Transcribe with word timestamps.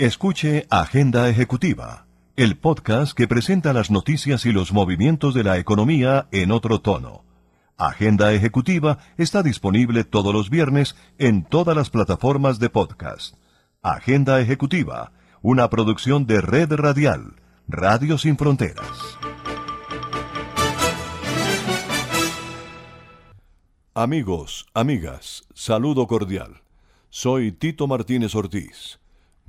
Escuche 0.00 0.66
Agenda 0.70 1.28
Ejecutiva, 1.28 2.06
el 2.34 2.56
podcast 2.56 3.12
que 3.12 3.28
presenta 3.28 3.74
las 3.74 3.90
noticias 3.90 4.46
y 4.46 4.50
los 4.50 4.72
movimientos 4.72 5.34
de 5.34 5.44
la 5.44 5.58
economía 5.58 6.26
en 6.32 6.52
otro 6.52 6.80
tono. 6.80 7.22
Agenda 7.76 8.32
Ejecutiva 8.32 8.96
está 9.18 9.42
disponible 9.42 10.04
todos 10.04 10.32
los 10.32 10.48
viernes 10.48 10.96
en 11.18 11.44
todas 11.44 11.76
las 11.76 11.90
plataformas 11.90 12.58
de 12.58 12.70
podcast. 12.70 13.36
Agenda 13.82 14.40
Ejecutiva, 14.40 15.12
una 15.42 15.68
producción 15.68 16.24
de 16.24 16.40
Red 16.40 16.72
Radial, 16.72 17.34
Radio 17.68 18.16
Sin 18.16 18.38
Fronteras. 18.38 19.18
Amigos, 23.92 24.66
amigas, 24.72 25.44
saludo 25.52 26.06
cordial. 26.06 26.62
Soy 27.10 27.52
Tito 27.52 27.86
Martínez 27.86 28.34
Ortiz. 28.34 28.98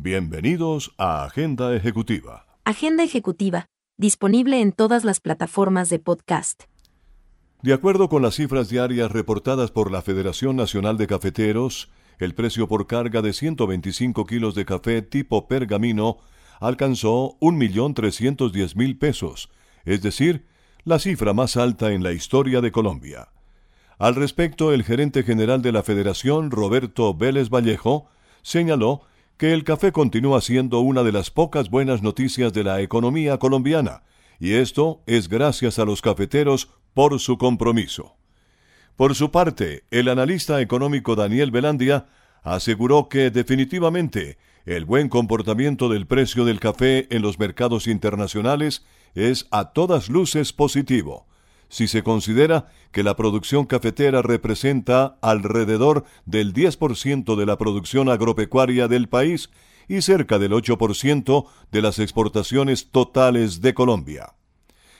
Bienvenidos 0.04 0.96
a 0.98 1.26
Agenda 1.26 1.76
Ejecutiva. 1.76 2.48
Agenda 2.66 3.04
Ejecutiva, 3.04 3.68
disponible 4.00 4.60
en 4.60 4.72
todas 4.72 5.04
las 5.04 5.20
plataformas 5.20 5.92
de 5.92 6.00
podcast. 6.00 6.64
De 7.62 7.72
acuerdo 7.72 8.10
con 8.10 8.24
las 8.24 8.34
cifras 8.34 8.68
diarias 8.68 9.12
reportadas 9.12 9.70
por 9.70 9.92
la 9.92 10.02
Federación 10.02 10.56
Nacional 10.56 10.98
de 10.98 11.06
Cafeteros, 11.06 11.92
el 12.18 12.34
precio 12.34 12.68
por 12.68 12.88
carga 12.88 13.22
de 13.22 13.32
125 13.32 14.26
kilos 14.26 14.56
de 14.56 14.66
café 14.66 15.04
tipo 15.04 15.48
pergamino 15.48 16.18
alcanzó 16.60 17.38
1.310.000 17.40 18.98
pesos, 18.98 19.52
es 19.86 20.02
decir, 20.02 20.48
la 20.84 20.98
cifra 20.98 21.34
más 21.34 21.58
alta 21.58 21.92
en 21.92 22.02
la 22.02 22.12
historia 22.12 22.60
de 22.62 22.72
Colombia. 22.72 23.30
Al 24.00 24.16
respecto, 24.16 24.74
el 24.74 24.84
gerente 24.84 25.22
general 25.22 25.62
de 25.62 25.72
la 25.72 25.84
Federación, 25.84 26.50
Roberto 26.50 27.14
Vélez 27.14 27.50
Vallejo, 27.52 28.10
señaló 28.42 29.04
que 29.42 29.54
el 29.54 29.64
café 29.64 29.92
continúa 29.92 30.40
siendo 30.40 30.82
una 30.82 31.02
de 31.02 31.12
las 31.12 31.32
pocas 31.32 31.72
buenas 31.72 32.04
noticias 32.04 32.54
de 32.54 32.64
la 32.64 32.80
economía 32.82 33.40
colombiana, 33.40 34.04
y 34.40 34.52
esto 34.54 35.02
es 35.08 35.30
gracias 35.30 35.80
a 35.80 35.86
los 35.86 36.04
cafeteros 36.04 36.70
por 36.94 37.20
su 37.20 37.40
compromiso. 37.40 38.18
Por 38.96 39.16
su 39.16 39.32
parte, 39.32 39.84
el 39.90 40.10
analista 40.10 40.62
económico 40.62 41.16
Daniel 41.16 41.50
Velandia 41.50 42.06
aseguró 42.44 43.10
que 43.10 43.32
definitivamente 43.32 44.38
el 44.68 44.86
buen 44.86 45.10
comportamiento 45.10 45.90
del 45.90 46.06
precio 46.06 46.46
del 46.46 46.60
café 46.60 47.08
en 47.10 47.24
los 47.24 47.40
mercados 47.40 47.88
internacionales 47.88 48.86
es 49.16 49.48
a 49.50 49.74
todas 49.74 50.10
luces 50.10 50.54
positivo, 50.54 51.26
si 51.72 51.88
se 51.88 52.04
considera 52.04 52.68
que 52.92 53.02
la 53.02 53.16
producción 53.16 53.66
cafetera 53.66 54.22
representa 54.22 55.18
alrededor 55.22 56.04
del 56.26 56.54
10% 56.54 57.36
de 57.38 57.46
la 57.46 57.58
producción 57.58 58.10
agropecuaria 58.10 58.90
del 58.90 59.08
país 59.08 59.50
y 59.88 60.02
cerca 60.02 60.38
del 60.38 60.52
8% 60.52 61.46
de 61.72 61.82
las 61.82 61.98
exportaciones 62.00 62.92
totales 62.92 63.62
de 63.62 63.74
Colombia. 63.74 64.34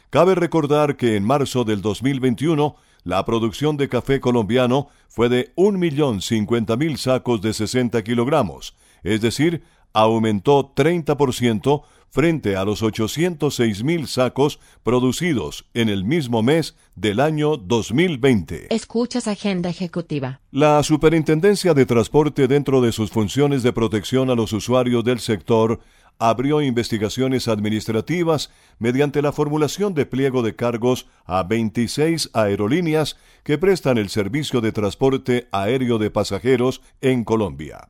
Cabe 0.10 0.34
recordar 0.34 0.96
que 0.96 1.18
en 1.18 1.26
marzo 1.26 1.66
del 1.66 1.82
2021 1.82 2.78
la 3.04 3.26
producción 3.26 3.76
de 3.76 3.90
café 3.90 4.22
colombiano 4.22 4.88
fue 5.10 5.28
de 5.28 5.54
1.050.000 5.56 6.96
sacos 6.96 7.42
de 7.42 7.54
60 7.54 8.02
kilogramos, 8.04 8.76
es 9.04 9.20
decir, 9.20 9.64
aumentó 9.94 10.74
30% 10.76 11.84
frente 12.12 12.58
a 12.58 12.66
los 12.66 12.84
806 12.84 13.84
mil 13.84 14.08
sacos 14.08 14.60
producidos 14.84 15.66
en 15.74 15.90
el 15.90 16.04
mismo 16.04 16.44
mes 16.44 16.76
del 16.96 17.20
año 17.20 17.58
2020. 17.58 18.74
Escuchas 18.74 19.28
Agenda 19.28 19.70
Ejecutiva. 19.70 20.42
La 20.52 20.84
Superintendencia 20.84 21.74
de 21.74 21.86
Transporte, 21.86 22.48
dentro 22.48 22.82
de 22.82 22.92
sus 22.92 23.10
funciones 23.10 23.64
de 23.64 23.74
protección 23.74 24.30
a 24.30 24.36
los 24.36 24.52
usuarios 24.52 25.04
del 25.06 25.20
sector, 25.20 25.80
abrió 26.20 26.62
investigaciones 26.62 27.48
administrativas 27.48 28.52
mediante 28.78 29.24
la 29.24 29.32
formulación 29.32 29.96
de 29.96 30.06
pliego 30.06 30.44
de 30.44 30.56
cargos 30.56 31.08
a 31.26 31.42
26 31.44 32.30
aerolíneas 32.34 33.18
que 33.44 33.58
prestan 33.58 33.98
el 33.98 34.10
servicio 34.10 34.62
de 34.62 34.72
transporte 34.72 35.48
aéreo 35.52 35.98
de 35.98 36.12
pasajeros 36.12 36.82
en 37.02 37.24
Colombia. 37.24 37.90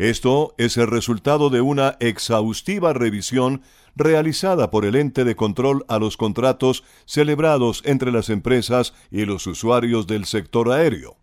Esto 0.00 0.54
es 0.56 0.78
el 0.78 0.86
resultado 0.86 1.50
de 1.50 1.60
una 1.60 1.98
exhaustiva 2.00 2.94
revisión 2.94 3.60
realizada 3.94 4.70
por 4.70 4.86
el 4.86 4.96
ente 4.96 5.24
de 5.24 5.36
control 5.36 5.84
a 5.88 5.98
los 5.98 6.16
contratos 6.16 6.84
celebrados 7.04 7.82
entre 7.84 8.10
las 8.10 8.30
empresas 8.30 8.94
y 9.10 9.26
los 9.26 9.46
usuarios 9.46 10.06
del 10.06 10.24
sector 10.24 10.72
aéreo. 10.72 11.18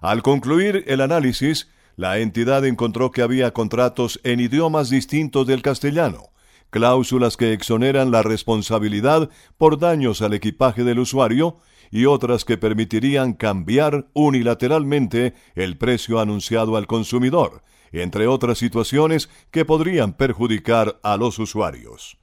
Al 0.00 0.22
concluir 0.22 0.84
el 0.86 1.02
análisis, 1.02 1.68
la 1.96 2.18
entidad 2.18 2.64
encontró 2.64 3.10
que 3.10 3.20
había 3.20 3.52
contratos 3.52 4.20
en 4.24 4.40
idiomas 4.40 4.88
distintos 4.88 5.46
del 5.46 5.60
castellano, 5.60 6.30
cláusulas 6.70 7.36
que 7.36 7.52
exoneran 7.52 8.10
la 8.10 8.22
responsabilidad 8.22 9.28
por 9.58 9.78
daños 9.78 10.22
al 10.22 10.32
equipaje 10.32 10.82
del 10.82 11.00
usuario 11.00 11.58
y 11.90 12.06
otras 12.06 12.46
que 12.46 12.56
permitirían 12.56 13.34
cambiar 13.34 14.06
unilateralmente 14.14 15.34
el 15.54 15.76
precio 15.76 16.20
anunciado 16.20 16.78
al 16.78 16.86
consumidor, 16.86 17.64
entre 17.92 18.26
otras 18.26 18.58
situaciones 18.58 19.28
que 19.50 19.64
podrían 19.64 20.12
perjudicar 20.12 20.98
a 21.02 21.16
los 21.16 21.38
usuarios. 21.38 22.18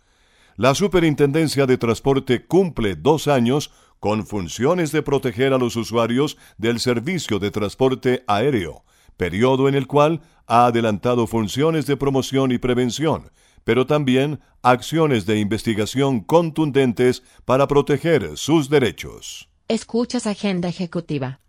La 0.57 0.73
Superintendencia 0.73 1.65
de 1.65 1.77
Transporte 1.77 2.45
cumple 2.45 2.95
dos 2.95 3.27
años 3.27 3.71
con 3.99 4.25
funciones 4.25 4.91
de 4.91 5.01
proteger 5.01 5.53
a 5.53 5.57
los 5.57 5.75
usuarios 5.75 6.37
del 6.57 6.79
servicio 6.79 7.39
de 7.39 7.51
transporte 7.51 8.23
aéreo, 8.27 8.85
periodo 9.17 9.67
en 9.67 9.75
el 9.75 9.87
cual 9.87 10.21
ha 10.47 10.67
adelantado 10.67 11.27
funciones 11.27 11.85
de 11.87 11.97
promoción 11.97 12.51
y 12.51 12.57
prevención, 12.57 13.31
pero 13.63 13.85
también 13.85 14.39
acciones 14.61 15.25
de 15.25 15.39
investigación 15.39 16.21
contundentes 16.21 17.23
para 17.45 17.67
proteger 17.67 18.37
sus 18.37 18.69
derechos. 18.69 19.49
Escuchas 19.67 20.27
Agenda 20.27 20.69
Ejecutiva. 20.69 21.39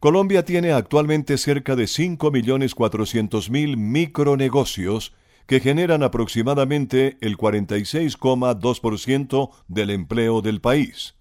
Colombia 0.00 0.44
tiene 0.44 0.72
actualmente 0.72 1.38
cerca 1.38 1.74
de 1.74 1.84
5.400.000 1.84 3.76
micronegocios 3.76 5.12
que 5.46 5.58
generan 5.58 6.04
aproximadamente 6.04 7.18
el 7.20 7.36
46,2% 7.36 9.50
del 9.66 9.90
empleo 9.90 10.40
del 10.40 10.60
país. 10.60 11.16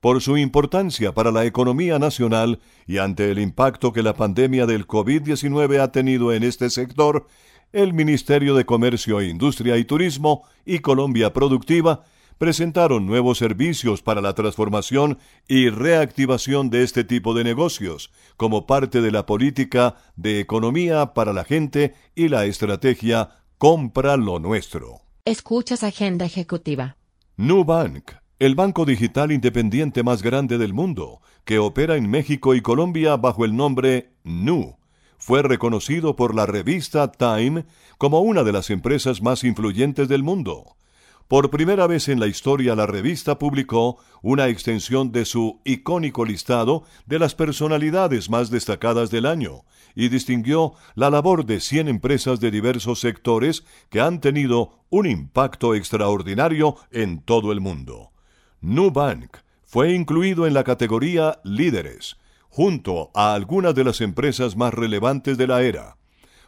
Por 0.00 0.20
su 0.20 0.36
importancia 0.36 1.14
para 1.14 1.32
la 1.32 1.46
economía 1.46 1.98
nacional 1.98 2.60
y 2.86 2.98
ante 2.98 3.30
el 3.30 3.38
impacto 3.38 3.94
que 3.94 4.02
la 4.02 4.12
pandemia 4.12 4.66
del 4.66 4.86
COVID-19 4.86 5.80
ha 5.80 5.90
tenido 5.90 6.34
en 6.34 6.42
este 6.42 6.68
sector, 6.68 7.26
el 7.72 7.94
Ministerio 7.94 8.54
de 8.54 8.66
Comercio, 8.66 9.22
Industria 9.22 9.78
y 9.78 9.84
Turismo 9.84 10.42
y 10.66 10.80
Colombia 10.80 11.32
Productiva 11.32 12.04
presentaron 12.40 13.04
nuevos 13.04 13.36
servicios 13.36 14.00
para 14.00 14.22
la 14.22 14.34
transformación 14.34 15.18
y 15.46 15.68
reactivación 15.68 16.70
de 16.70 16.84
este 16.84 17.04
tipo 17.04 17.34
de 17.34 17.44
negocios, 17.44 18.10
como 18.38 18.66
parte 18.66 19.02
de 19.02 19.10
la 19.10 19.26
política 19.26 19.96
de 20.16 20.40
economía 20.40 21.12
para 21.12 21.34
la 21.34 21.44
gente 21.44 21.92
y 22.14 22.28
la 22.28 22.46
estrategia 22.46 23.42
Compra 23.58 24.16
lo 24.16 24.38
nuestro. 24.38 25.02
Escuchas 25.26 25.84
Agenda 25.84 26.24
Ejecutiva. 26.24 26.96
Nubank, 27.36 28.12
el 28.38 28.54
banco 28.54 28.86
digital 28.86 29.32
independiente 29.32 30.02
más 30.02 30.22
grande 30.22 30.56
del 30.56 30.72
mundo, 30.72 31.20
que 31.44 31.58
opera 31.58 31.96
en 31.96 32.08
México 32.08 32.54
y 32.54 32.62
Colombia 32.62 33.18
bajo 33.18 33.44
el 33.44 33.54
nombre 33.54 34.14
Nu, 34.24 34.78
fue 35.18 35.42
reconocido 35.42 36.16
por 36.16 36.34
la 36.34 36.46
revista 36.46 37.12
Time 37.12 37.66
como 37.98 38.20
una 38.20 38.44
de 38.44 38.52
las 38.52 38.70
empresas 38.70 39.20
más 39.20 39.44
influyentes 39.44 40.08
del 40.08 40.22
mundo. 40.22 40.78
Por 41.30 41.48
primera 41.48 41.86
vez 41.86 42.08
en 42.08 42.18
la 42.18 42.26
historia 42.26 42.74
la 42.74 42.86
revista 42.86 43.38
publicó 43.38 43.98
una 44.20 44.48
extensión 44.48 45.12
de 45.12 45.24
su 45.24 45.60
icónico 45.64 46.24
listado 46.24 46.82
de 47.06 47.20
las 47.20 47.36
personalidades 47.36 48.28
más 48.28 48.50
destacadas 48.50 49.12
del 49.12 49.26
año 49.26 49.62
y 49.94 50.08
distinguió 50.08 50.72
la 50.96 51.08
labor 51.08 51.46
de 51.46 51.60
100 51.60 51.86
empresas 51.86 52.40
de 52.40 52.50
diversos 52.50 52.98
sectores 52.98 53.64
que 53.90 54.00
han 54.00 54.20
tenido 54.20 54.80
un 54.88 55.06
impacto 55.06 55.76
extraordinario 55.76 56.74
en 56.90 57.22
todo 57.22 57.52
el 57.52 57.60
mundo. 57.60 58.10
Nubank 58.60 59.36
fue 59.64 59.92
incluido 59.92 60.48
en 60.48 60.54
la 60.54 60.64
categoría 60.64 61.38
Líderes, 61.44 62.16
junto 62.48 63.12
a 63.14 63.34
algunas 63.34 63.76
de 63.76 63.84
las 63.84 64.00
empresas 64.00 64.56
más 64.56 64.74
relevantes 64.74 65.38
de 65.38 65.46
la 65.46 65.62
era. 65.62 65.96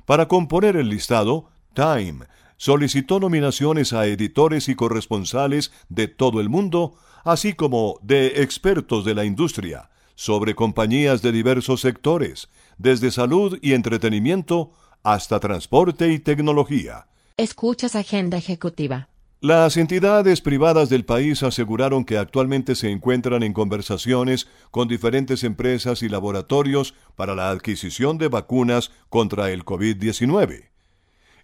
Para 0.06 0.26
componer 0.26 0.74
el 0.74 0.88
listado, 0.88 1.52
Time 1.72 2.26
solicitó 2.62 3.18
nominaciones 3.18 3.92
a 3.92 4.06
editores 4.06 4.68
y 4.68 4.76
corresponsales 4.76 5.72
de 5.88 6.06
todo 6.06 6.40
el 6.40 6.48
mundo, 6.48 6.94
así 7.24 7.54
como 7.54 7.98
de 8.02 8.40
expertos 8.40 9.04
de 9.04 9.16
la 9.16 9.24
industria, 9.24 9.90
sobre 10.14 10.54
compañías 10.54 11.22
de 11.22 11.32
diversos 11.32 11.80
sectores, 11.80 12.50
desde 12.78 13.10
salud 13.10 13.58
y 13.62 13.72
entretenimiento 13.72 14.70
hasta 15.02 15.40
transporte 15.40 16.12
y 16.12 16.20
tecnología. 16.20 17.08
Escuchas 17.36 17.96
Agenda 17.96 18.38
Ejecutiva. 18.38 19.08
Las 19.40 19.76
entidades 19.76 20.40
privadas 20.40 20.88
del 20.88 21.04
país 21.04 21.42
aseguraron 21.42 22.04
que 22.04 22.16
actualmente 22.16 22.76
se 22.76 22.92
encuentran 22.92 23.42
en 23.42 23.54
conversaciones 23.54 24.46
con 24.70 24.86
diferentes 24.86 25.42
empresas 25.42 26.04
y 26.04 26.08
laboratorios 26.08 26.94
para 27.16 27.34
la 27.34 27.50
adquisición 27.50 28.18
de 28.18 28.28
vacunas 28.28 28.92
contra 29.08 29.50
el 29.50 29.64
COVID-19. 29.64 30.71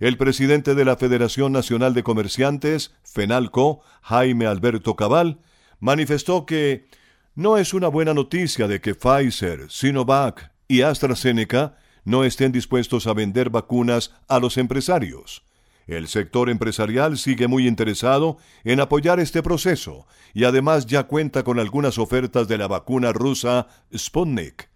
El 0.00 0.16
presidente 0.16 0.76
de 0.76 0.84
la 0.84 0.96
Federación 0.96 1.50
Nacional 1.50 1.92
de 1.92 2.04
Comerciantes, 2.04 2.92
FENALCO, 3.02 3.80
Jaime 4.02 4.46
Alberto 4.46 4.94
Cabal, 4.94 5.40
manifestó 5.80 6.46
que 6.46 6.86
no 7.34 7.56
es 7.56 7.74
una 7.74 7.88
buena 7.88 8.14
noticia 8.14 8.68
de 8.68 8.80
que 8.80 8.94
Pfizer, 8.94 9.68
Sinovac 9.68 10.52
y 10.68 10.82
AstraZeneca 10.82 11.76
no 12.04 12.22
estén 12.22 12.52
dispuestos 12.52 13.08
a 13.08 13.12
vender 13.12 13.50
vacunas 13.50 14.14
a 14.28 14.38
los 14.38 14.56
empresarios. 14.56 15.42
El 15.88 16.06
sector 16.06 16.48
empresarial 16.48 17.18
sigue 17.18 17.48
muy 17.48 17.66
interesado 17.66 18.36
en 18.62 18.78
apoyar 18.78 19.18
este 19.18 19.42
proceso 19.42 20.06
y 20.32 20.44
además 20.44 20.86
ya 20.86 21.04
cuenta 21.04 21.42
con 21.42 21.58
algunas 21.58 21.98
ofertas 21.98 22.46
de 22.46 22.58
la 22.58 22.68
vacuna 22.68 23.12
rusa 23.12 23.66
Sputnik 23.96 24.67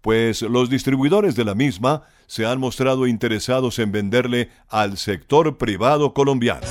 pues 0.00 0.42
los 0.42 0.70
distribuidores 0.70 1.36
de 1.36 1.44
la 1.44 1.54
misma 1.54 2.02
se 2.26 2.46
han 2.46 2.60
mostrado 2.60 3.06
interesados 3.06 3.78
en 3.78 3.92
venderle 3.92 4.50
al 4.68 4.96
sector 4.96 5.58
privado 5.58 6.14
colombiano. 6.14 6.66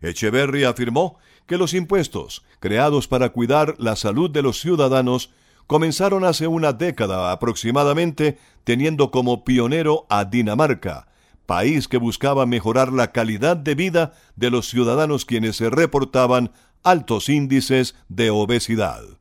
Echeverry 0.00 0.64
afirmó 0.64 1.18
que 1.46 1.58
los 1.58 1.74
impuestos, 1.74 2.44
creados 2.60 3.08
para 3.08 3.30
cuidar 3.30 3.74
la 3.78 3.96
salud 3.96 4.30
de 4.30 4.42
los 4.42 4.60
ciudadanos, 4.60 5.30
comenzaron 5.66 6.24
hace 6.24 6.46
una 6.46 6.72
década 6.72 7.32
aproximadamente, 7.32 8.38
teniendo 8.64 9.10
como 9.10 9.44
pionero 9.44 10.06
a 10.08 10.24
Dinamarca, 10.24 11.08
país 11.46 11.88
que 11.88 11.96
buscaba 11.96 12.46
mejorar 12.46 12.92
la 12.92 13.12
calidad 13.12 13.56
de 13.56 13.74
vida 13.74 14.12
de 14.36 14.50
los 14.50 14.68
ciudadanos 14.68 15.24
quienes 15.24 15.56
se 15.56 15.70
reportaban 15.70 16.52
altos 16.82 17.28
índices 17.28 17.96
de 18.08 18.30
obesidad. 18.30 19.19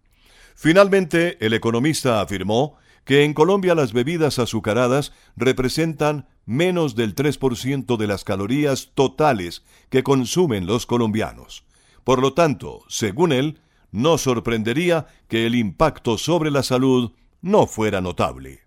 Finalmente, 0.61 1.37
el 1.39 1.53
economista 1.53 2.19
afirmó 2.19 2.75
que 3.05 3.23
en 3.23 3.33
Colombia 3.33 3.75
las 3.75 3.93
bebidas 3.93 4.39
azucaradas 4.39 5.13
representan 5.37 6.27
menos 6.45 6.97
del 6.97 7.15
3% 7.15 7.95
de 7.95 8.07
las 8.07 8.25
calorías 8.25 8.91
totales 8.93 9.63
que 9.89 10.03
consumen 10.03 10.65
los 10.65 10.85
colombianos. 10.85 11.63
Por 12.03 12.21
lo 12.21 12.33
tanto, 12.33 12.81
según 12.89 13.31
él, 13.31 13.61
no 13.93 14.17
sorprendería 14.17 15.07
que 15.29 15.45
el 15.45 15.55
impacto 15.55 16.17
sobre 16.17 16.51
la 16.51 16.61
salud 16.61 17.13
no 17.41 17.65
fuera 17.65 18.01
notable. 18.01 18.59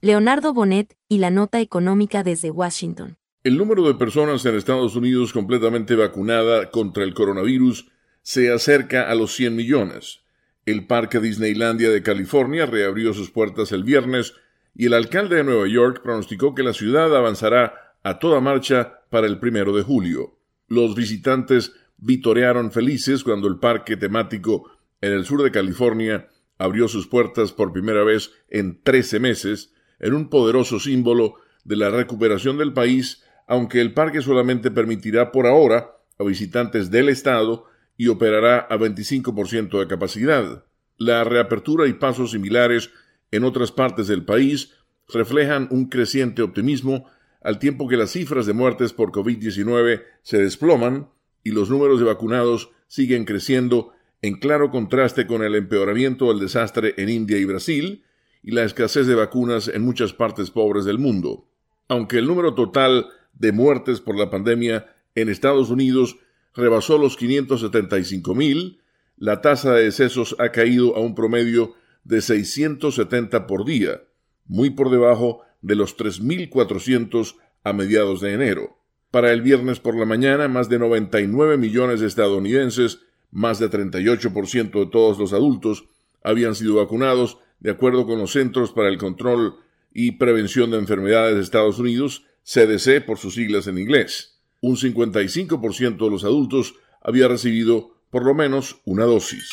Leonardo 0.00 0.54
Bonet 0.54 0.96
y 1.10 1.18
la 1.18 1.28
nota 1.28 1.60
económica 1.60 2.22
desde 2.22 2.50
Washington. 2.50 3.18
El 3.44 3.58
número 3.58 3.86
de 3.86 3.96
personas 3.96 4.46
en 4.46 4.56
Estados 4.56 4.96
Unidos 4.96 5.34
completamente 5.34 5.94
vacunada 5.94 6.70
contra 6.70 7.04
el 7.04 7.12
coronavirus 7.12 7.86
se 8.22 8.50
acerca 8.50 9.10
a 9.10 9.14
los 9.14 9.34
100 9.34 9.54
millones. 9.54 10.22
El 10.70 10.84
Parque 10.84 11.18
Disneylandia 11.18 11.88
de 11.88 12.02
California 12.02 12.66
reabrió 12.66 13.14
sus 13.14 13.30
puertas 13.30 13.72
el 13.72 13.84
viernes 13.84 14.34
y 14.74 14.84
el 14.84 14.92
alcalde 14.92 15.36
de 15.36 15.44
Nueva 15.44 15.66
York 15.66 16.02
pronosticó 16.02 16.54
que 16.54 16.62
la 16.62 16.74
ciudad 16.74 17.16
avanzará 17.16 17.94
a 18.02 18.18
toda 18.18 18.42
marcha 18.42 19.00
para 19.08 19.26
el 19.26 19.38
primero 19.38 19.74
de 19.74 19.82
julio. 19.82 20.36
Los 20.66 20.94
visitantes 20.94 21.72
vitorearon 21.96 22.70
felices 22.70 23.24
cuando 23.24 23.48
el 23.48 23.58
parque 23.58 23.96
temático 23.96 24.70
en 25.00 25.14
el 25.14 25.24
sur 25.24 25.42
de 25.42 25.50
California 25.50 26.28
abrió 26.58 26.86
sus 26.86 27.06
puertas 27.06 27.52
por 27.52 27.72
primera 27.72 28.04
vez 28.04 28.32
en 28.50 28.82
trece 28.82 29.20
meses, 29.20 29.72
en 30.00 30.12
un 30.12 30.28
poderoso 30.28 30.78
símbolo 30.78 31.36
de 31.64 31.76
la 31.76 31.88
recuperación 31.88 32.58
del 32.58 32.74
país, 32.74 33.24
aunque 33.46 33.80
el 33.80 33.94
parque 33.94 34.20
solamente 34.20 34.70
permitirá 34.70 35.32
por 35.32 35.46
ahora 35.46 35.96
a 36.18 36.24
visitantes 36.24 36.90
del 36.90 37.08
estado 37.08 37.64
y 37.98 38.08
operará 38.08 38.60
a 38.60 38.78
25% 38.78 39.78
de 39.78 39.86
capacidad. 39.86 40.64
La 40.96 41.24
reapertura 41.24 41.86
y 41.86 41.92
pasos 41.92 42.30
similares 42.30 42.90
en 43.30 43.44
otras 43.44 43.72
partes 43.72 44.06
del 44.06 44.24
país 44.24 44.72
reflejan 45.08 45.68
un 45.70 45.90
creciente 45.90 46.40
optimismo 46.40 47.04
al 47.42 47.58
tiempo 47.58 47.88
que 47.88 47.96
las 47.96 48.12
cifras 48.12 48.46
de 48.46 48.52
muertes 48.52 48.92
por 48.92 49.12
COVID-19 49.12 50.02
se 50.22 50.38
desploman 50.38 51.08
y 51.44 51.50
los 51.50 51.70
números 51.70 51.98
de 51.98 52.06
vacunados 52.06 52.70
siguen 52.86 53.24
creciendo 53.24 53.92
en 54.22 54.38
claro 54.38 54.70
contraste 54.70 55.26
con 55.26 55.42
el 55.42 55.54
empeoramiento 55.54 56.28
del 56.28 56.40
desastre 56.40 56.94
en 56.98 57.08
India 57.08 57.38
y 57.38 57.44
Brasil 57.44 58.04
y 58.42 58.52
la 58.52 58.64
escasez 58.64 59.06
de 59.06 59.14
vacunas 59.14 59.68
en 59.68 59.82
muchas 59.82 60.12
partes 60.12 60.50
pobres 60.50 60.84
del 60.84 60.98
mundo. 60.98 61.48
Aunque 61.88 62.18
el 62.18 62.26
número 62.26 62.54
total 62.54 63.06
de 63.32 63.52
muertes 63.52 64.00
por 64.00 64.16
la 64.16 64.30
pandemia 64.30 64.94
en 65.14 65.28
Estados 65.28 65.70
Unidos 65.70 66.18
rebasó 66.58 66.98
los 66.98 67.16
575 67.16 68.34
mil, 68.34 68.80
la 69.16 69.40
tasa 69.40 69.74
de 69.74 69.84
decesos 69.84 70.34
ha 70.38 70.50
caído 70.50 70.96
a 70.96 71.00
un 71.00 71.14
promedio 71.14 71.74
de 72.02 72.20
670 72.20 73.46
por 73.46 73.64
día, 73.64 74.02
muy 74.46 74.70
por 74.70 74.90
debajo 74.90 75.42
de 75.62 75.76
los 75.76 75.96
3.400 75.96 77.36
a 77.62 77.72
mediados 77.72 78.20
de 78.20 78.32
enero. 78.32 78.76
Para 79.10 79.32
el 79.32 79.40
viernes 79.40 79.78
por 79.78 79.96
la 79.96 80.04
mañana, 80.04 80.48
más 80.48 80.68
de 80.68 80.78
99 80.78 81.56
millones 81.56 82.00
de 82.00 82.08
estadounidenses, 82.08 83.00
más 83.30 83.58
de 83.58 83.70
38% 83.70 84.70
de 84.72 84.86
todos 84.86 85.18
los 85.18 85.32
adultos, 85.32 85.84
habían 86.22 86.54
sido 86.54 86.76
vacunados, 86.76 87.38
de 87.60 87.70
acuerdo 87.70 88.04
con 88.04 88.18
los 88.18 88.32
Centros 88.32 88.72
para 88.72 88.88
el 88.88 88.98
Control 88.98 89.54
y 89.92 90.12
Prevención 90.12 90.70
de 90.70 90.78
Enfermedades 90.78 91.36
de 91.36 91.42
Estados 91.42 91.78
Unidos, 91.78 92.24
CDC 92.42 93.04
por 93.04 93.18
sus 93.18 93.34
siglas 93.34 93.66
en 93.66 93.78
inglés 93.78 94.37
un 94.60 94.76
55% 94.76 95.96
de 95.96 96.10
los 96.10 96.24
adultos 96.24 96.74
había 97.02 97.28
recibido 97.28 97.94
por 98.10 98.24
lo 98.24 98.34
menos 98.34 98.80
una 98.84 99.04
dosis. 99.04 99.48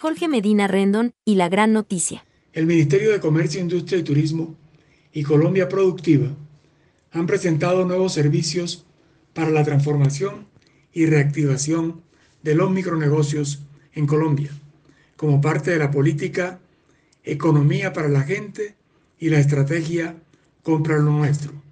Jorge 0.00 0.28
Medina 0.28 0.68
Rendón 0.68 1.14
y 1.24 1.36
la 1.36 1.48
gran 1.48 1.72
noticia. 1.72 2.24
El 2.52 2.66
Ministerio 2.66 3.10
de 3.10 3.20
Comercio, 3.20 3.60
Industria 3.60 3.98
y 3.98 4.02
Turismo 4.02 4.54
y 5.12 5.22
Colombia 5.22 5.68
Productiva 5.68 6.28
han 7.10 7.26
presentado 7.26 7.84
nuevos 7.84 8.12
servicios 8.12 8.84
para 9.32 9.50
la 9.50 9.64
transformación 9.64 10.46
y 10.92 11.06
reactivación 11.06 12.02
de 12.42 12.54
los 12.54 12.70
micronegocios 12.70 13.62
en 13.94 14.06
Colombia, 14.06 14.50
como 15.16 15.40
parte 15.40 15.70
de 15.70 15.78
la 15.78 15.90
política 15.90 16.60
Economía 17.22 17.94
para 17.94 18.08
la 18.08 18.22
Gente 18.22 18.74
y 19.18 19.30
la 19.30 19.38
estrategia 19.38 20.16
Compra 20.62 20.98
lo 20.98 21.10
Nuestro. 21.12 21.63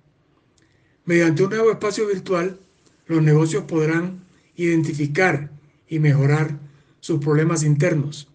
Mediante 1.05 1.43
un 1.43 1.51
nuevo 1.51 1.73
espacio 1.73 2.07
virtual, 2.07 2.61
los 3.07 3.21
negocios 3.23 3.65
podrán 3.65 4.25
identificar 4.55 5.51
y 5.89 5.99
mejorar 5.99 6.61
sus 7.01 7.19
problemas 7.19 7.65
internos 7.65 8.29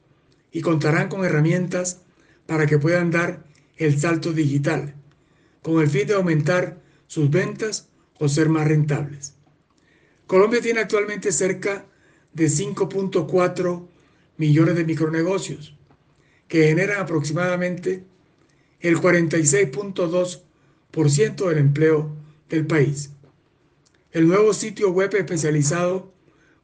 y 0.51 0.59
contarán 0.61 1.07
con 1.07 1.23
herramientas 1.23 2.01
para 2.45 2.67
que 2.67 2.77
puedan 2.77 3.09
dar 3.09 3.45
el 3.77 3.97
salto 3.97 4.33
digital, 4.33 4.95
con 5.61 5.81
el 5.81 5.89
fin 5.89 6.07
de 6.07 6.15
aumentar 6.15 6.81
sus 7.07 7.29
ventas 7.29 7.87
o 8.19 8.27
ser 8.27 8.49
más 8.49 8.67
rentables. 8.67 9.35
Colombia 10.25 10.59
tiene 10.61 10.81
actualmente 10.81 11.31
cerca 11.31 11.85
de 12.33 12.47
5.4 12.47 13.87
millones 14.35 14.75
de 14.75 14.83
micronegocios, 14.83 15.73
que 16.49 16.67
generan 16.67 16.99
aproximadamente 16.99 18.03
el 18.81 18.97
46.2% 18.97 21.49
del 21.49 21.59
empleo 21.59 22.26
del 22.49 22.65
país. 22.65 23.11
El 24.11 24.27
nuevo 24.27 24.53
sitio 24.53 24.91
web 24.91 25.15
especializado 25.15 26.11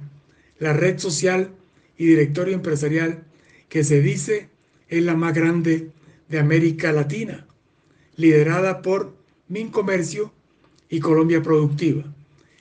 la 0.59 0.73
red 0.73 0.99
social 0.99 1.52
y 1.97 2.07
directorio 2.07 2.54
empresarial 2.54 3.23
que 3.69 3.85
se 3.85 4.00
dice 4.00 4.49
es 4.88 5.04
la 5.04 5.14
más 5.14 5.35
grande 5.35 5.92
de 6.28 6.38
América 6.38 6.92
Latina. 6.92 7.47
liderada 8.16 8.83
por 8.83 9.14
Mincomercio 9.49 10.33
y 10.90 11.00
Colombia 11.00 11.42
Productiva, 11.42 12.04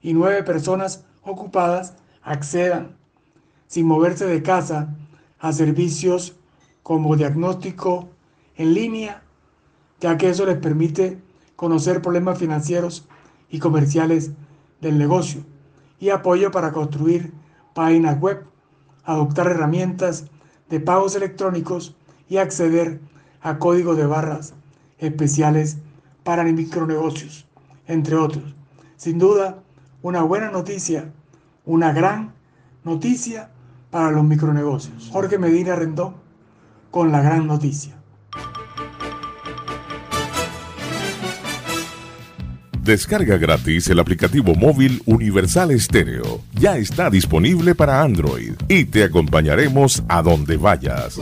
y 0.03 0.12
9 0.12 0.43
personas 0.43 1.07
ocupadas 1.23 1.95
accedan 2.23 2.97
sin 3.67 3.87
moverse 3.87 4.27
de 4.27 4.43
casa 4.43 4.95
a 5.39 5.53
servicios 5.53 6.37
como 6.83 7.17
diagnóstico 7.17 8.11
en 8.57 8.75
línea, 8.75 9.23
ya 10.01 10.19
que 10.19 10.29
eso 10.29 10.45
les 10.47 10.59
permite 10.59 11.19
conocer 11.62 12.02
problemas 12.02 12.40
financieros 12.40 13.07
y 13.49 13.61
comerciales 13.61 14.33
del 14.81 14.99
negocio 14.99 15.45
y 16.00 16.11
apoyo 16.11 16.50
para 16.50 16.73
construir 16.73 17.33
páginas 17.73 18.19
web, 18.19 18.45
adoptar 19.04 19.47
herramientas 19.47 20.26
de 20.69 20.81
pagos 20.81 21.14
electrónicos 21.14 21.95
y 22.28 22.38
acceder 22.38 22.99
a 23.42 23.61
códigos 23.61 23.97
de 23.97 24.07
barras 24.07 24.54
especiales 24.99 25.78
para 26.25 26.42
micronegocios, 26.42 27.47
entre 27.87 28.16
otros. 28.16 28.57
Sin 28.97 29.21
duda, 29.21 29.62
una 30.02 30.25
buena 30.25 30.50
noticia, 30.50 31.12
una 31.64 31.92
gran 31.92 32.33
noticia 32.83 33.50
para 33.92 34.11
los 34.11 34.25
micronegocios. 34.25 35.11
Jorge 35.12 35.38
Medina 35.38 35.76
Rendón 35.76 36.16
con 36.90 37.12
la 37.12 37.23
gran 37.23 37.47
noticia. 37.47 38.01
Descarga 42.83 43.39
gratis 43.39 43.89
el 43.91 44.01
aplicativo 44.01 44.57
móvil 44.57 45.01
Universal 45.07 45.71
Estéreo. 45.71 46.41
Ya 46.55 46.79
está 46.79 47.11
disponible 47.11 47.77
para 47.77 48.03
Android 48.03 48.55
y 48.69 48.87
te 48.87 49.05
acompañaremos 49.05 50.03
a 50.09 50.21
donde 50.21 50.57
vayas. 50.57 51.17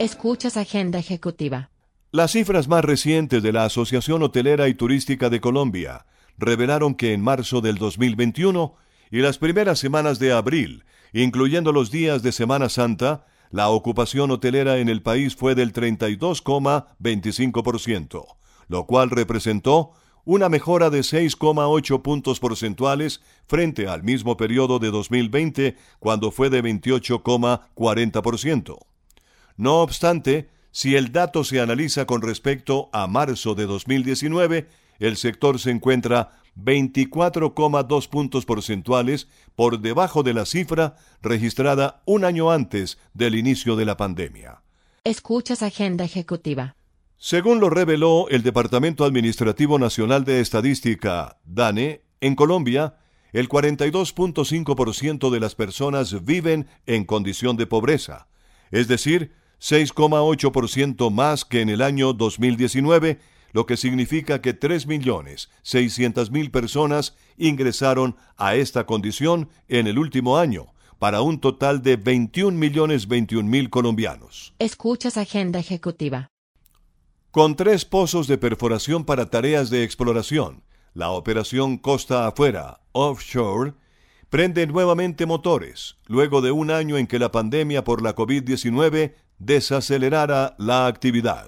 Escuchas 0.00 0.56
Agenda 0.56 0.98
Ejecutiva. 0.98 1.70
Las 2.10 2.32
cifras 2.32 2.66
más 2.66 2.84
recientes 2.84 3.44
de 3.44 3.52
la 3.52 3.64
Asociación 3.64 4.24
Hotelera 4.24 4.66
y 4.66 4.74
Turística 4.74 5.30
de 5.30 5.40
Colombia 5.40 6.04
revelaron 6.36 6.96
que 6.96 7.12
en 7.12 7.20
marzo 7.20 7.60
del 7.60 7.76
2021 7.76 8.74
y 9.12 9.20
las 9.20 9.38
primeras 9.38 9.78
semanas 9.78 10.18
de 10.18 10.32
abril, 10.32 10.82
incluyendo 11.12 11.70
los 11.70 11.92
días 11.92 12.24
de 12.24 12.32
Semana 12.32 12.70
Santa, 12.70 13.24
la 13.52 13.68
ocupación 13.68 14.32
hotelera 14.32 14.78
en 14.78 14.88
el 14.88 15.00
país 15.00 15.36
fue 15.36 15.54
del 15.54 15.72
32,25% 15.72 18.41
lo 18.72 18.86
cual 18.86 19.10
representó 19.10 19.92
una 20.24 20.48
mejora 20.48 20.88
de 20.88 21.00
6,8 21.00 22.00
puntos 22.00 22.40
porcentuales 22.40 23.20
frente 23.46 23.86
al 23.86 24.02
mismo 24.02 24.38
periodo 24.38 24.78
de 24.78 24.90
2020, 24.90 25.76
cuando 25.98 26.30
fue 26.30 26.48
de 26.48 26.64
28,40%. 26.64 28.78
No 29.58 29.82
obstante, 29.82 30.48
si 30.70 30.96
el 30.96 31.12
dato 31.12 31.44
se 31.44 31.60
analiza 31.60 32.06
con 32.06 32.22
respecto 32.22 32.88
a 32.94 33.06
marzo 33.06 33.54
de 33.54 33.66
2019, 33.66 34.68
el 35.00 35.18
sector 35.18 35.58
se 35.58 35.70
encuentra 35.70 36.30
24,2 36.56 38.08
puntos 38.08 38.46
porcentuales 38.46 39.28
por 39.54 39.80
debajo 39.80 40.22
de 40.22 40.32
la 40.32 40.46
cifra 40.46 40.96
registrada 41.20 42.00
un 42.06 42.24
año 42.24 42.50
antes 42.50 42.96
del 43.12 43.34
inicio 43.34 43.76
de 43.76 43.84
la 43.84 43.98
pandemia. 43.98 44.62
Escuchas 45.04 45.62
Agenda 45.62 46.04
Ejecutiva. 46.04 46.74
Según 47.24 47.60
lo 47.60 47.70
reveló 47.70 48.28
el 48.30 48.42
Departamento 48.42 49.04
Administrativo 49.04 49.78
Nacional 49.78 50.24
de 50.24 50.40
Estadística, 50.40 51.38
DANE, 51.44 52.02
en 52.20 52.34
Colombia, 52.34 52.96
el 53.32 53.48
42.5% 53.48 55.30
de 55.30 55.38
las 55.38 55.54
personas 55.54 56.24
viven 56.24 56.66
en 56.84 57.04
condición 57.04 57.56
de 57.56 57.68
pobreza, 57.68 58.26
es 58.72 58.88
decir, 58.88 59.30
6,8% 59.60 61.12
más 61.12 61.44
que 61.44 61.60
en 61.60 61.68
el 61.68 61.82
año 61.82 62.12
2019, 62.12 63.20
lo 63.52 63.66
que 63.66 63.76
significa 63.76 64.42
que 64.42 64.58
3.600.000 64.58 66.50
personas 66.50 67.14
ingresaron 67.36 68.16
a 68.36 68.56
esta 68.56 68.84
condición 68.84 69.48
en 69.68 69.86
el 69.86 70.00
último 70.00 70.38
año, 70.38 70.74
para 70.98 71.22
un 71.22 71.38
total 71.38 71.82
de 71.82 72.00
21.021.000 72.02 73.70
colombianos. 73.70 74.54
Escuchas 74.58 75.16
Agenda 75.16 75.60
Ejecutiva. 75.60 76.32
Con 77.32 77.56
tres 77.56 77.86
pozos 77.86 78.26
de 78.26 78.36
perforación 78.36 79.06
para 79.06 79.30
tareas 79.30 79.70
de 79.70 79.84
exploración, 79.84 80.64
la 80.92 81.12
operación 81.12 81.78
Costa 81.78 82.26
Afuera, 82.26 82.82
offshore, 82.92 83.72
prende 84.28 84.66
nuevamente 84.66 85.24
motores, 85.24 85.96
luego 86.04 86.42
de 86.42 86.50
un 86.50 86.70
año 86.70 86.98
en 86.98 87.06
que 87.06 87.18
la 87.18 87.32
pandemia 87.32 87.84
por 87.84 88.02
la 88.02 88.14
COVID-19 88.14 89.14
desacelerara 89.38 90.54
la 90.58 90.86
actividad. 90.86 91.46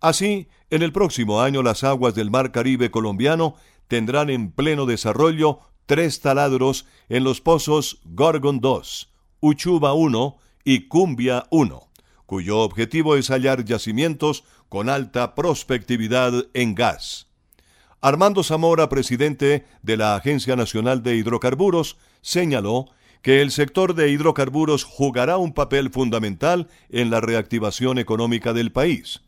Así, 0.00 0.48
en 0.70 0.80
el 0.80 0.90
próximo 0.90 1.42
año 1.42 1.62
las 1.62 1.84
aguas 1.84 2.14
del 2.14 2.30
Mar 2.30 2.50
Caribe 2.50 2.90
colombiano 2.90 3.56
tendrán 3.88 4.30
en 4.30 4.52
pleno 4.52 4.86
desarrollo 4.86 5.58
tres 5.84 6.22
taladros 6.22 6.86
en 7.10 7.24
los 7.24 7.42
pozos 7.42 8.00
Gorgon 8.06 8.58
2, 8.60 9.12
Uchuba 9.40 9.92
1 9.92 10.38
y 10.64 10.88
Cumbia 10.88 11.44
1, 11.50 11.90
cuyo 12.24 12.60
objetivo 12.60 13.16
es 13.16 13.28
hallar 13.28 13.66
yacimientos 13.66 14.44
con 14.68 14.88
alta 14.88 15.34
prospectividad 15.34 16.46
en 16.54 16.74
gas. 16.74 17.28
Armando 18.00 18.42
Zamora, 18.42 18.88
presidente 18.88 19.64
de 19.82 19.96
la 19.96 20.14
Agencia 20.14 20.56
Nacional 20.56 21.02
de 21.02 21.16
Hidrocarburos, 21.16 21.96
señaló 22.20 22.90
que 23.22 23.40
el 23.40 23.50
sector 23.50 23.94
de 23.94 24.10
hidrocarburos 24.10 24.84
jugará 24.84 25.38
un 25.38 25.54
papel 25.54 25.90
fundamental 25.90 26.68
en 26.90 27.08
la 27.08 27.22
reactivación 27.22 27.98
económica 27.98 28.52
del 28.52 28.70
país. 28.70 29.22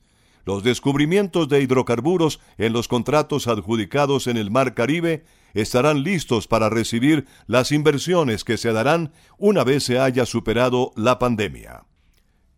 Los 0.45 0.63
descubrimientos 0.63 1.49
de 1.49 1.63
hidrocarburos 1.63 2.39
en 2.59 2.75
los 2.75 2.89
contratos 2.89 3.49
adjudicados 3.49 4.27
en 4.27 4.37
el 4.37 4.51
Mar 4.51 4.75
Caribe 4.75 5.25
estarán 5.55 6.03
listos 6.03 6.47
para 6.47 6.69
recibir 6.69 7.27
las 7.47 7.73
inversiones 7.73 8.45
que 8.45 8.59
se 8.59 8.75
darán 8.75 9.13
una 9.39 9.65
vez 9.65 9.85
se 9.85 9.99
haya 9.99 10.27
superado 10.27 10.93
la 10.95 11.19
pandemia. 11.19 11.85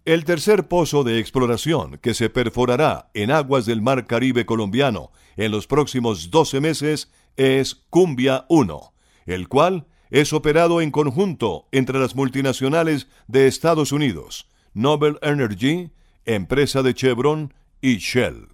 El 0.08 0.24
tercer 0.24 0.68
pozo 0.68 1.04
de 1.04 1.18
exploración 1.18 1.98
que 1.98 2.14
se 2.14 2.30
perforará 2.30 3.10
en 3.12 3.30
aguas 3.30 3.66
del 3.66 3.82
Mar 3.82 4.06
Caribe 4.06 4.46
colombiano 4.46 5.12
en 5.36 5.52
los 5.52 5.66
próximos 5.66 6.30
12 6.30 6.62
meses 6.62 7.12
es 7.36 7.74
Cumbia 7.90 8.46
1, 8.48 8.94
el 9.26 9.48
cual 9.48 9.86
es 10.08 10.32
operado 10.32 10.80
en 10.80 10.92
conjunto 10.92 11.68
entre 11.72 11.98
las 11.98 12.14
multinacionales 12.14 13.06
de 13.26 13.48
Estados 13.48 13.92
Unidos, 13.92 14.48
Nobel 14.72 15.18
Energy, 15.20 15.90
empresa 16.24 16.82
de 16.82 16.94
Chevron 16.94 17.52
y 17.82 17.98
Shell. 17.98 18.48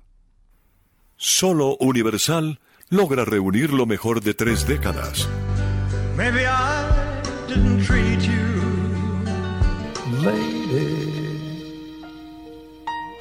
Solo 1.14 1.76
Universal 1.78 2.58
logra 2.88 3.24
reunir 3.24 3.72
lo 3.72 3.86
mejor 3.86 4.22
de 4.22 4.34
tres 4.34 4.66
décadas. 4.66 5.28
Maybe 6.16 6.46
I 6.46 6.84
didn't 7.46 7.86
treat 7.86 8.22
you. 8.22 8.44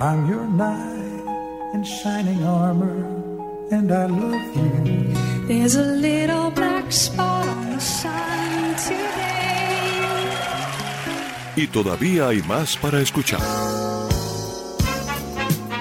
I'm 0.03 0.27
your 0.27 0.43
knight 0.45 1.23
in 1.73 1.83
shining 1.85 2.43
armor, 2.43 3.05
and 3.71 3.89
I 3.89 4.07
love 4.07 4.53
you. 4.53 5.13
There's 5.47 5.77
a 5.77 5.81
little 5.81 6.51
black 6.51 6.91
spot 6.91 7.47
on 7.47 7.71
the 7.71 7.79
sun 7.79 8.75
today. 8.75 8.99
Y 11.55 11.67
todavía 11.67 12.27
hay 12.27 12.41
más 12.41 12.75
para 12.75 12.99
escuchar. 12.99 13.39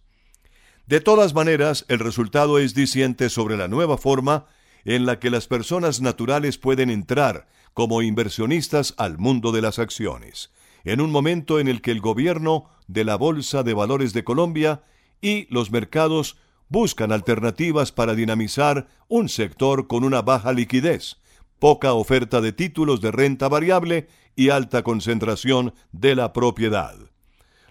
De 0.89 1.03
todas 1.03 1.35
maneras, 1.35 1.85
el 1.89 1.99
resultado 1.99 2.59
es 2.59 2.73
diciente 2.73 3.29
sobre 3.29 3.59
la 3.59 3.69
nueva 3.69 3.99
forma 3.99 4.47
en 4.87 5.05
la 5.05 5.19
que 5.19 5.29
las 5.29 5.47
personas 5.47 6.01
naturales 6.01 6.57
pueden 6.57 6.89
entrar 6.89 7.47
como 7.75 8.01
inversionistas 8.01 8.95
al 8.97 9.19
mundo 9.19 9.53
de 9.53 9.61
las 9.61 9.79
acciones, 9.79 10.51
en 10.85 11.03
un 11.03 11.11
momento 11.11 11.61
en 11.61 11.69
el 11.69 11.83
que 11.83 11.91
el 11.91 12.01
gobierno 12.01 12.71
de 12.87 13.05
la 13.05 13.17
Bolsa 13.17 13.63
de 13.63 13.75
Valores 13.75 14.15
de 14.15 14.25
Colombia 14.25 14.83
y 15.21 15.47
los 15.53 15.71
mercados 15.71 16.39
buscan 16.71 17.13
alternativas 17.13 17.93
para 17.93 18.15
dinamizar 18.15 18.89
un 19.09 19.29
sector 19.29 19.89
con 19.89 20.05
una 20.05 20.23
baja 20.23 20.55
liquidez, 20.55 21.19
poca 21.59 21.93
oferta 21.93 22.41
de 22.41 22.55
títulos 22.55 23.03
de 23.03 23.11
renta 23.11 23.49
variable 23.49 24.09
y 24.37 24.49
alta 24.49 24.83
concentración 24.83 25.75
de 25.93 26.15
la 26.15 26.33
propiedad. 26.33 27.08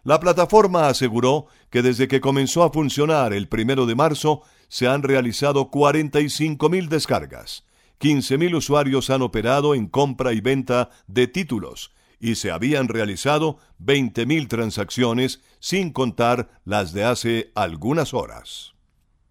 La 0.04 0.20
plataforma 0.20 0.88
aseguró 0.88 1.48
que 1.70 1.82
desde 1.82 2.08
que 2.08 2.22
comenzó 2.22 2.64
a 2.64 2.72
funcionar 2.72 3.34
el 3.34 3.48
primero 3.48 3.86
de 3.86 3.96
marzo 3.96 4.44
se 4.68 4.88
han 4.88 5.04
realizado 5.04 5.70
45 5.70 6.70
mil 6.70 6.90
descargas, 6.90 7.66
15 7.98 8.38
mil 8.38 8.56
usuarios 8.56 9.10
han 9.10 9.22
operado 9.22 9.76
en 9.76 9.88
compra 9.88 10.34
y 10.34 10.42
venta 10.42 10.90
de 11.08 11.28
títulos 11.28 11.94
y 12.20 12.36
se 12.36 12.52
habían 12.52 12.88
realizado 12.88 13.58
20 13.80 14.26
mil 14.26 14.48
transacciones 14.48 15.42
sin 15.60 15.92
contar 15.92 16.50
las 16.66 16.94
de 16.94 17.04
hace 17.04 17.52
algunas 17.56 18.14
horas. 18.14 18.74